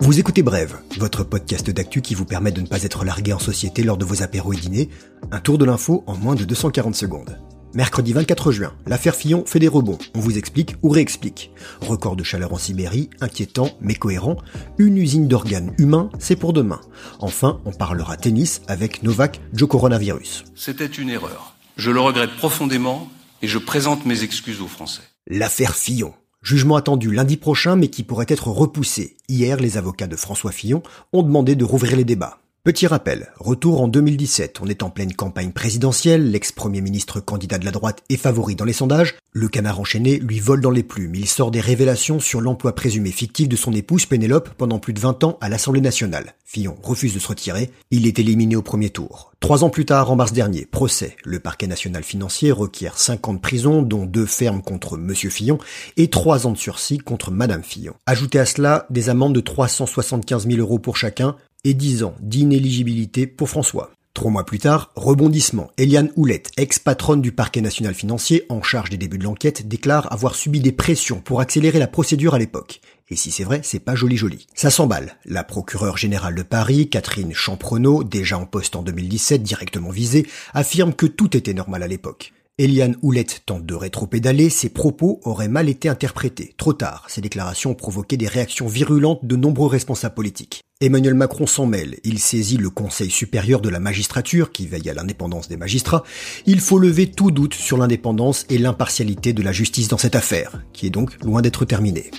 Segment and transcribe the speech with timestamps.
[0.00, 3.38] Vous écoutez Brève, votre podcast d'actu qui vous permet de ne pas être largué en
[3.38, 4.88] société lors de vos apéros et dîners.
[5.30, 7.38] Un tour de l'info en moins de 240 secondes.
[7.74, 9.98] Mercredi 24 juin, l'affaire Fillon fait des rebonds.
[10.14, 11.50] On vous explique ou réexplique.
[11.80, 14.38] Record de chaleur en Sibérie, inquiétant mais cohérent.
[14.78, 16.80] Une usine d'organes humains, c'est pour demain.
[17.18, 20.44] Enfin, on parlera tennis avec Novak Djokovic.
[20.54, 21.54] C'était une erreur.
[21.76, 23.10] Je le regrette profondément
[23.42, 25.02] et je présente mes excuses aux Français.
[25.30, 26.14] L'affaire Fillon.
[26.40, 29.18] Jugement attendu lundi prochain mais qui pourrait être repoussé.
[29.28, 30.82] Hier, les avocats de François Fillon
[31.12, 32.38] ont demandé de rouvrir les débats.
[32.68, 37.64] Petit rappel, retour en 2017, on est en pleine campagne présidentielle, l'ex-premier ministre candidat de
[37.64, 41.14] la droite est favori dans les sondages, le canard enchaîné lui vole dans les plumes,
[41.14, 45.00] il sort des révélations sur l'emploi présumé fictif de son épouse Pénélope pendant plus de
[45.00, 46.34] 20 ans à l'Assemblée nationale.
[46.44, 49.32] Fillon refuse de se retirer, il est éliminé au premier tour.
[49.40, 51.16] Trois ans plus tard, en mars dernier, procès.
[51.24, 55.58] Le parquet national financier requiert 5 ans de prison, dont deux fermes contre Monsieur Fillon
[55.96, 57.94] et 3 ans de sursis contre Madame Fillon.
[58.06, 61.36] Ajoutez à cela des amendes de 375 000 euros pour chacun,
[61.68, 63.90] et 10 ans d'inéligibilité pour François.
[64.14, 65.70] Trois mois plus tard, rebondissement.
[65.76, 70.34] Eliane Houlette, ex-patronne du parquet national financier en charge des débuts de l'enquête, déclare avoir
[70.34, 72.80] subi des pressions pour accélérer la procédure à l'époque.
[73.10, 74.46] Et si c'est vrai, c'est pas joli joli.
[74.54, 75.16] Ça s'emballe.
[75.26, 80.94] La procureure générale de Paris, Catherine Champrenault, déjà en poste en 2017, directement visée, affirme
[80.94, 82.32] que tout était normal à l'époque.
[82.56, 86.54] Eliane Houlette tente de rétro-pédaler, ses propos auraient mal été interprétés.
[86.56, 90.62] Trop tard, ces déclarations ont provoqué des réactions virulentes de nombreux responsables politiques.
[90.80, 94.94] Emmanuel Macron s'en mêle, il saisit le Conseil supérieur de la magistrature qui veille à
[94.94, 96.04] l'indépendance des magistrats.
[96.46, 100.62] Il faut lever tout doute sur l'indépendance et l'impartialité de la justice dans cette affaire,
[100.72, 102.12] qui est donc loin d'être terminée.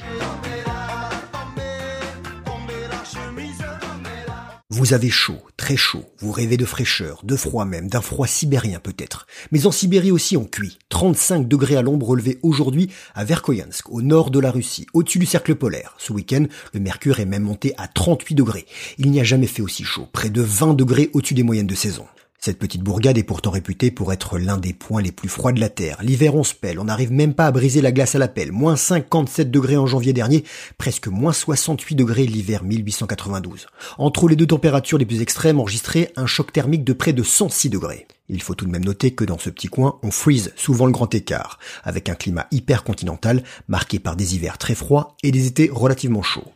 [4.72, 8.80] Vous avez chaud, très chaud, vous rêvez de fraîcheur, de froid même, d'un froid sibérien
[8.80, 9.26] peut-être.
[9.52, 10.78] Mais en Sibérie aussi on cuit.
[10.89, 15.26] 35 degrés à l'ombre relevés aujourd'hui à Verkhoyansk, au nord de la Russie, au-dessus du
[15.26, 15.95] cercle polaire.
[15.98, 18.67] Ce week-end, le mercure est même monté à 38 degrés.
[19.00, 21.73] Il n'y a jamais fait aussi chaud, près de 20 degrés au-dessus des moyennes de
[21.73, 22.05] saison.
[22.42, 25.60] Cette petite bourgade est pourtant réputée pour être l'un des points les plus froids de
[25.60, 25.98] la Terre.
[26.02, 28.54] L'hiver on se pèle, on n'arrive même pas à briser la glace à la pelle.
[28.54, 30.45] Moins 57 degrés en janvier dernier,
[30.78, 33.67] presque moins 68 degrés l'hiver 1892.
[33.98, 37.70] Entre les deux températures les plus extrêmes enregistrées, un choc thermique de près de 106
[37.70, 38.08] degrés.
[38.30, 40.94] Il faut tout de même noter que dans ce petit coin, on freeze souvent le
[40.94, 45.45] grand écart, avec un climat hyper continental marqué par des hivers très froids et des
[45.45, 46.54] étés relativement chauds.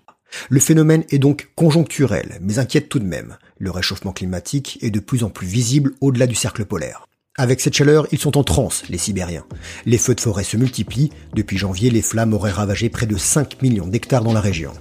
[0.50, 3.38] Le phénomène est donc conjoncturel, mais inquiète tout de même.
[3.58, 7.08] Le réchauffement climatique est de plus en plus visible au-delà du cercle polaire.
[7.38, 9.46] Avec cette chaleur, ils sont en transe, les Sibériens.
[9.88, 11.10] Les feux de forêt se multiplient.
[11.34, 14.72] Depuis janvier, les flammes auraient ravagé près de 5 millions d'hectares dans la région.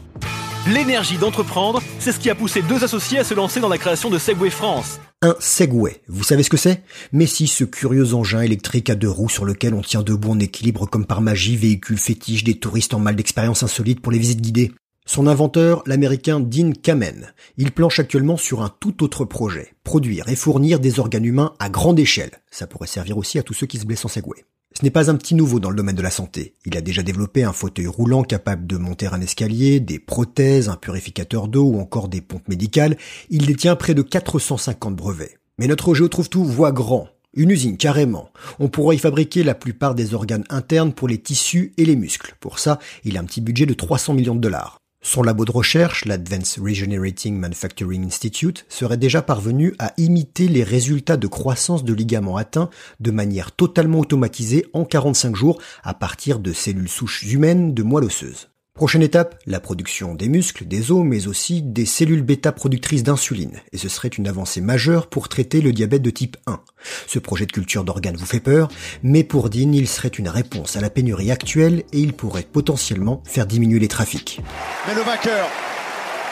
[0.67, 4.11] L'énergie d'entreprendre, c'est ce qui a poussé deux associés à se lancer dans la création
[4.11, 5.01] de Segway France.
[5.23, 6.83] Un Segway, vous savez ce que c'est?
[7.11, 10.39] Mais si, ce curieux engin électrique à deux roues sur lequel on tient debout en
[10.39, 14.41] équilibre comme par magie, véhicule fétiche des touristes en mal d'expérience insolite pour les visites
[14.41, 14.73] guidées.
[15.05, 20.37] Son inventeur, l'américain Dean Kamen, il planche actuellement sur un tout autre projet, produire et
[20.37, 22.41] fournir des organes humains à grande échelle.
[22.51, 24.45] Ça pourrait servir aussi à tous ceux qui se blessent en Segway.
[24.79, 26.55] Ce n'est pas un petit nouveau dans le domaine de la santé.
[26.65, 30.77] Il a déjà développé un fauteuil roulant capable de monter un escalier, des prothèses, un
[30.77, 32.97] purificateur d'eau ou encore des pompes médicales.
[33.29, 35.37] Il détient près de 450 brevets.
[35.59, 37.09] Mais notre Géo trouve tout voit grand.
[37.35, 38.31] Une usine, carrément.
[38.61, 42.35] On pourrait y fabriquer la plupart des organes internes pour les tissus et les muscles.
[42.41, 44.82] Pour ça, il a un petit budget de 300 millions de dollars.
[45.05, 51.17] Son labo de recherche, l'Advanced Regenerating Manufacturing Institute, serait déjà parvenu à imiter les résultats
[51.17, 52.71] de croissance de ligaments atteints
[53.01, 58.05] de manière totalement automatisée en 45 jours à partir de cellules souches humaines de moelle
[58.05, 58.52] osseuse.
[58.75, 63.61] Prochaine étape, la production des muscles, des os, mais aussi des cellules bêta productrices d'insuline.
[63.71, 66.59] Et ce serait une avancée majeure pour traiter le diabète de type 1.
[67.07, 68.69] Ce projet de culture d'organes vous fait peur,
[69.03, 73.23] mais pour Dean, il serait une réponse à la pénurie actuelle et il pourrait potentiellement
[73.27, 74.41] faire diminuer les trafics.
[74.89, 75.47] Mais le vainqueur,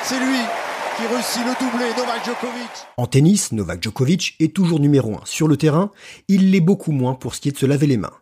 [0.03, 0.41] c'est lui
[0.97, 2.71] qui réussit le doublé, Novak Djokovic.
[2.97, 5.91] En tennis, Novak Djokovic est toujours numéro 1 sur le terrain,
[6.27, 8.15] il l'est beaucoup moins pour ce qui est de se laver les mains.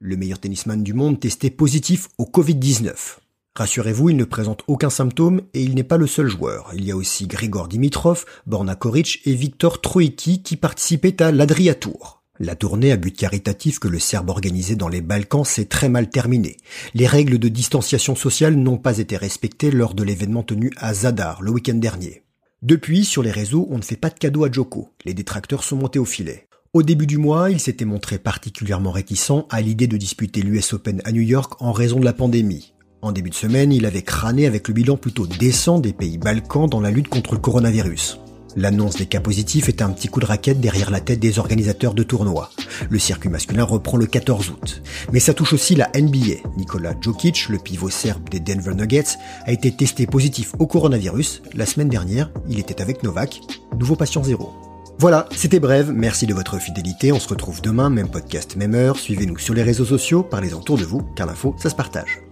[0.00, 3.18] Le meilleur tennisman du monde testé positif au Covid-19.
[3.56, 6.72] Rassurez-vous, il ne présente aucun symptôme et il n'est pas le seul joueur.
[6.74, 11.74] Il y a aussi Grigor Dimitrov, Borna Koric et Viktor Troicki qui participaient à l'Adria
[11.74, 12.22] Tour.
[12.38, 16.10] La tournée à but caritatif que le Serbe organisait dans les Balkans s'est très mal
[16.10, 16.58] terminée.
[16.92, 21.40] Les règles de distanciation sociale n'ont pas été respectées lors de l'événement tenu à Zadar
[21.40, 22.24] le week-end dernier.
[22.60, 24.90] Depuis, sur les réseaux, on ne fait pas de cadeaux à Joko.
[25.06, 26.46] Les détracteurs sont montés au filet.
[26.74, 31.00] Au début du mois, il s'était montré particulièrement réticent à l'idée de disputer l'US Open
[31.06, 32.74] à New York en raison de la pandémie.
[33.06, 36.68] En début de semaine, il avait crâné avec le bilan plutôt décent des pays Balkans
[36.68, 38.18] dans la lutte contre le coronavirus.
[38.56, 41.94] L'annonce des cas positifs est un petit coup de raquette derrière la tête des organisateurs
[41.94, 42.50] de tournois.
[42.90, 44.82] Le circuit masculin reprend le 14 août.
[45.12, 46.48] Mais ça touche aussi la NBA.
[46.56, 51.42] Nikola Jokic, le pivot serbe des Denver Nuggets, a été testé positif au coronavirus.
[51.54, 53.40] La semaine dernière, il était avec Novak.
[53.78, 54.52] Nouveau patient zéro.
[54.98, 58.96] Voilà, c'était bref, merci de votre fidélité, on se retrouve demain, même podcast, même heure,
[58.96, 62.25] suivez-nous sur les réseaux sociaux, parlez-en autour de vous, car l'info, ça se partage.